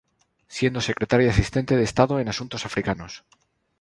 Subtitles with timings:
[0.57, 3.13] Siendo secretaria asistente de Estado en Asuntos Africanos.